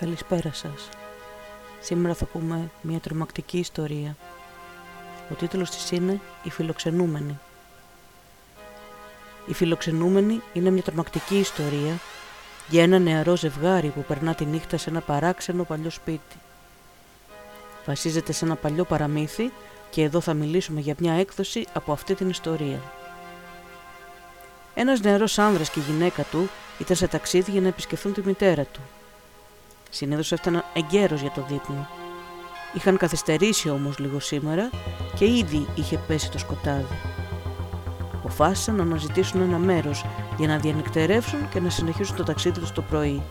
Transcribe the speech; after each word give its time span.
Καλησπέρα 0.00 0.52
σας. 0.52 0.88
Σήμερα 1.80 2.14
θα 2.14 2.24
πούμε 2.24 2.70
μια 2.80 2.98
τρομακτική 2.98 3.58
ιστορία. 3.58 4.16
Ο 5.30 5.34
τίτλος 5.34 5.70
της 5.70 5.90
είναι 5.90 6.20
«Η 6.42 6.50
φιλοξενούμενη». 6.50 7.38
Η 9.46 9.54
φιλοξενούμενη 9.54 10.42
είναι 10.52 10.70
μια 10.70 10.82
τρομακτική 10.82 11.38
ιστορία 11.38 11.98
για 12.68 12.82
ένα 12.82 12.98
νεαρό 12.98 13.36
ζευγάρι 13.36 13.88
που 13.88 14.04
περνά 14.04 14.34
τη 14.34 14.44
νύχτα 14.44 14.76
σε 14.76 14.90
ένα 14.90 15.00
παράξενο 15.00 15.64
παλιό 15.64 15.90
σπίτι. 15.90 16.36
Βασίζεται 17.86 18.32
σε 18.32 18.44
ένα 18.44 18.56
παλιό 18.56 18.84
παραμύθι 18.84 19.52
και 19.90 20.02
εδώ 20.02 20.20
θα 20.20 20.34
μιλήσουμε 20.34 20.80
για 20.80 20.94
μια 20.98 21.12
έκδοση 21.12 21.66
από 21.72 21.92
αυτή 21.92 22.14
την 22.14 22.28
ιστορία. 22.28 22.80
Ένας 24.74 25.00
νεαρός 25.00 25.38
άνδρας 25.38 25.70
και 25.70 25.80
η 25.80 25.82
γυναίκα 25.82 26.22
του 26.22 26.48
ήταν 26.78 26.96
σε 26.96 27.06
ταξίδι 27.06 27.50
για 27.50 27.60
να 27.60 27.68
επισκεφθούν 27.68 28.12
τη 28.12 28.20
μητέρα 28.24 28.64
του. 28.64 28.80
Συνήθω 29.90 30.34
έφταναν 30.34 30.64
εγκαίρω 30.72 31.14
για 31.14 31.30
το 31.30 31.44
δείπνο. 31.48 31.88
Είχαν 32.72 32.96
καθυστερήσει 32.96 33.70
όμως 33.70 33.98
λίγο 33.98 34.20
σήμερα 34.20 34.70
και 35.14 35.24
ήδη 35.24 35.66
είχε 35.74 35.98
πέσει 35.98 36.30
το 36.30 36.38
σκοτάδι. 36.38 36.98
Αποφάσισαν 38.14 38.74
να 38.74 38.82
αναζητήσουν 38.82 39.40
ένα 39.40 39.58
μέρος 39.58 40.04
για 40.36 40.48
να 40.48 40.56
διανυκτερεύσουν 40.58 41.48
και 41.48 41.60
να 41.60 41.70
συνεχίσουν 41.70 42.16
το 42.16 42.24
ταξίδι 42.24 42.60
τους 42.60 42.72
το 42.72 42.82
πρωί. 42.82 43.22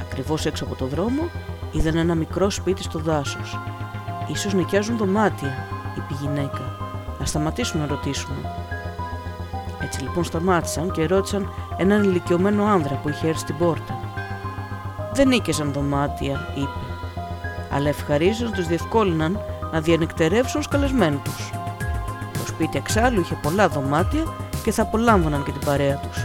Ακριβώς 0.00 0.46
έξω 0.46 0.64
από 0.64 0.74
το 0.74 0.86
δρόμο 0.86 1.30
είδαν 1.72 1.96
ένα 1.96 2.14
μικρό 2.14 2.50
σπίτι 2.50 2.82
στο 2.82 2.98
δάσος. 2.98 3.58
Ίσως 4.32 4.54
νοικιάζουν 4.54 4.96
δωμάτια, 4.96 5.68
είπε 5.96 6.14
η 6.14 6.16
γυναίκα. 6.20 6.76
Να 7.18 7.26
σταματήσουμε 7.26 7.82
να 7.82 7.88
ρωτήσουμε. 7.88 8.36
Έτσι 9.82 10.02
λοιπόν 10.02 10.24
σταμάτησαν 10.24 10.90
και 10.90 11.06
ρώτησαν 11.06 11.52
έναν 11.76 12.02
ηλικιωμένο 12.02 12.64
άνδρα 12.64 12.94
που 12.94 13.08
είχε 13.08 13.28
έρθει 13.28 13.40
στην 13.40 13.58
πόρτα. 13.58 14.03
Δεν 15.14 15.28
νίκησαν 15.28 15.72
δωμάτια, 15.72 16.48
είπε, 16.54 16.78
αλλά 17.70 17.88
ευχαρίστω 17.88 18.50
τους 18.50 18.66
διευκόλυναν 18.66 19.38
να 19.72 19.80
διανυκτερεύσουν 19.80 20.60
ως 20.60 20.68
καλεσμένοι 20.68 21.20
τους. 21.24 21.50
Το 22.32 22.46
σπίτι 22.46 22.78
εξάλλου 22.78 23.20
είχε 23.20 23.34
πολλά 23.42 23.68
δωμάτια 23.68 24.24
και 24.64 24.72
θα 24.72 24.82
απολάμβαναν 24.82 25.44
και 25.44 25.50
την 25.50 25.64
παρέα 25.64 25.96
τους. 25.96 26.16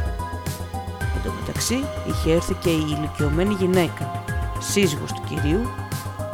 Εν 1.00 1.22
τω 1.24 1.32
μεταξύ 1.40 1.84
είχε 2.08 2.32
έρθει 2.34 2.54
και 2.54 2.70
η 2.70 2.86
ηλικιωμένη 2.98 3.54
γυναίκα, 3.54 4.24
σύζυγος 4.60 5.12
του 5.14 5.22
κυρίου, 5.28 5.62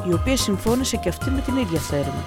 η 0.10 0.14
οποία 0.14 0.38
συμφώνησε 0.38 0.98
και 0.98 1.10
αυτή 1.10 1.30
με 1.30 1.42
την 1.42 1.56
ίδια 1.56 1.80
θέρμη. 1.80 2.24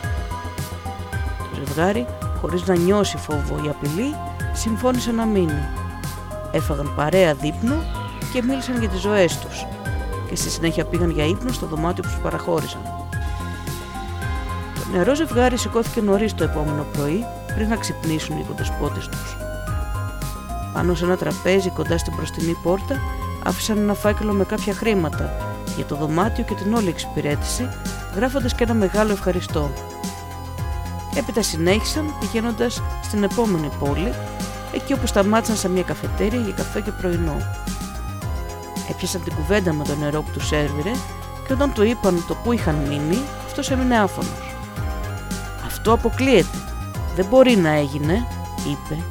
Το 1.39 1.65
ζευγάρι, 1.65 2.07
χωρίς 2.41 2.67
να 2.67 2.77
νιώσει 2.77 3.17
φόβο 3.17 3.65
ή 3.65 3.69
απειλή, 3.69 4.15
συμφώνησε 4.53 5.13
να 5.13 5.25
μείνει. 5.25 5.69
Έφαγαν 6.53 6.93
παρέα 6.97 7.35
δείπνο 7.35 7.75
και 8.33 8.43
μίλησαν 8.43 8.79
για 8.79 8.89
τις 8.89 9.01
ζωές 9.01 9.39
τους 9.39 9.67
και 10.29 10.37
στη 10.37 10.51
συνέχεια 10.51 10.85
πήγαν 10.85 11.11
για 11.11 11.25
ύπνο 11.25 11.53
στο 11.53 11.67
δωμάτιο 11.67 12.03
που 12.03 12.09
τους 12.09 12.19
παραχώρησαν. 12.23 12.81
Το 14.75 14.81
νεαρό 14.93 15.15
ζευγάρι 15.15 15.57
σηκώθηκε 15.57 16.01
νωρίς 16.01 16.35
το 16.35 16.45
επόμενο 16.45 16.87
πρωί 16.93 17.25
πριν 17.55 17.69
να 17.69 17.77
ξυπνήσουν 17.77 18.39
οι 18.39 18.45
κοντοσπότες 18.45 19.09
τους. 19.09 19.37
Πάνω 20.73 20.95
σε 20.95 21.05
ένα 21.05 21.17
τραπέζι 21.17 21.71
κοντά 21.71 21.99
στην 21.99 22.13
μπροστινή 22.17 22.57
πόρτα 22.63 22.97
άφησαν 23.45 23.79
ένα 23.79 23.95
φάκελο 23.95 24.33
με 24.33 24.45
κάποια 24.45 24.75
χρήματα 24.75 25.37
για 25.77 25.85
το 25.85 25.97
δωμάτιο 25.97 26.45
και 26.45 26.55
την 26.55 26.75
όλη 26.75 26.89
εξυπηρέτηση, 26.89 27.69
γράφοντας 28.15 28.55
και 28.55 28.65
ένα 28.65 28.75
μεγάλο 28.75 29.13
ευχαριστώ. 29.13 29.71
Έπειτα 31.17 31.43
συνέχισαν 31.43 32.15
πηγαίνοντας 32.21 32.83
στην 33.03 33.23
επόμενη 33.23 33.71
πόλη, 33.79 34.13
εκεί 34.75 34.93
όπου 34.93 35.07
σταμάτησαν 35.07 35.57
σε 35.57 35.69
μια 35.69 35.83
καφετέρια 35.83 36.41
για 36.41 36.53
καφέ 36.53 36.81
και 36.81 36.91
πρωινό 36.91 37.37
έπιασαν 38.89 39.23
την 39.23 39.35
κουβέντα 39.35 39.73
με 39.73 39.85
το 39.85 39.95
νερό 39.97 40.23
που 40.23 40.31
τους 40.31 40.47
σέρβιρε 40.47 40.93
και 41.47 41.53
όταν 41.53 41.73
του 41.73 41.83
είπαν 41.83 42.25
το 42.29 42.35
που 42.35 42.53
είχαν 42.53 42.75
μείνει, 42.75 43.19
αυτός 43.47 43.71
έμεινε 43.71 43.99
άφωνος. 43.99 44.55
Αυτό 45.67 45.93
αποκλείεται. 45.93 46.59
Δεν 47.17 47.27
μπορεί 47.27 47.57
να 47.57 47.71
έγινε, 47.71 48.27
είπε. 48.67 49.03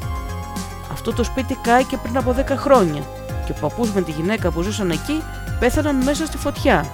Αυτό 0.91 1.13
το 1.13 1.23
σπίτι 1.23 1.57
κάηκε 1.61 1.97
πριν 1.97 2.17
από 2.17 2.35
10 2.37 2.43
χρόνια 2.57 3.01
και 3.45 3.51
ο 3.51 3.55
παππούς 3.59 3.91
με 3.91 4.01
τη 4.01 4.11
γυναίκα 4.11 4.51
που 4.51 4.61
ζούσαν 4.61 4.89
εκεί 4.91 5.23
πέθαναν 5.59 5.95
μέσα 5.95 6.25
στη 6.25 6.37
φωτιά. 6.37 6.85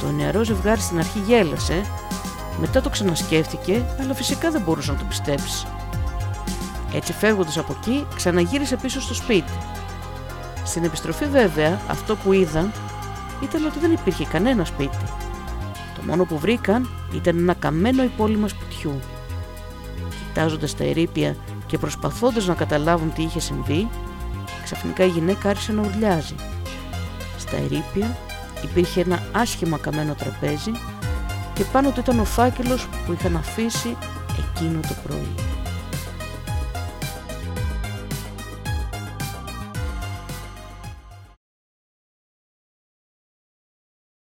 Το 0.00 0.10
νεαρό 0.10 0.44
ζευγάρι 0.44 0.80
στην 0.80 0.98
αρχή 0.98 1.18
γέλασε, 1.26 1.82
μετά 2.60 2.80
το 2.80 2.88
ξανασκέφτηκε, 2.88 3.84
αλλά 4.00 4.14
φυσικά 4.14 4.50
δεν 4.50 4.62
μπορούσε 4.62 4.92
να 4.92 4.98
το 4.98 5.04
πιστέψει. 5.04 5.66
Έτσι 6.92 7.12
φεύγοντας 7.12 7.58
από 7.58 7.76
εκεί, 7.80 8.06
ξαναγύρισε 8.16 8.76
πίσω 8.76 9.00
στο 9.00 9.14
σπίτι. 9.14 9.52
Στην 10.64 10.84
επιστροφή 10.84 11.26
βέβαια 11.26 11.80
αυτό 11.88 12.16
που 12.16 12.32
είδαν 12.32 12.72
ήταν 13.42 13.64
ότι 13.64 13.78
δεν 13.78 13.92
υπήρχε 13.92 14.24
κανένα 14.24 14.64
σπίτι. 14.64 15.04
Το 15.94 16.02
μόνο 16.06 16.24
που 16.24 16.38
βρήκαν 16.38 16.88
ήταν 17.14 17.38
ένα 17.38 17.54
καμένο 17.54 18.02
υπόλοιμα 18.02 18.48
σπιτιού. 18.48 19.00
Κοιτάζοντας 20.28 20.76
τα 20.76 20.84
ερήπια 20.84 21.36
και 21.66 21.78
προσπαθώντας 21.78 22.46
να 22.46 22.54
καταλάβουν 22.54 23.12
τι 23.12 23.22
είχε 23.22 23.40
συμβεί, 23.40 23.88
ξαφνικά 24.64 25.04
η 25.04 25.08
γυναίκα 25.08 25.48
άρχισε 25.48 25.72
να 25.72 25.82
ουρλιάζει. 25.82 26.34
Στα 27.38 27.56
ερήπια 27.56 28.16
υπήρχε 28.64 29.00
ένα 29.00 29.22
άσχημα 29.32 29.78
καμένο 29.78 30.14
τραπέζι 30.14 30.70
και 31.54 31.64
πάνω 31.72 31.90
του 31.90 32.00
ήταν 32.00 32.20
ο 32.20 32.24
φάκελος 32.24 32.88
που 33.06 33.12
είχαν 33.12 33.36
αφήσει 33.36 33.96
εκείνο 34.38 34.80
το 34.80 34.94
πρωί. 35.06 35.49